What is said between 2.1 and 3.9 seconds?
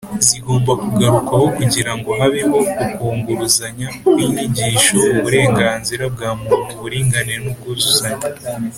habeho ukunguruzanya